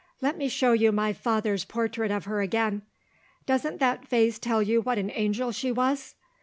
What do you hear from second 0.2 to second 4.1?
me show you my father's portrait of her again. Doesn't that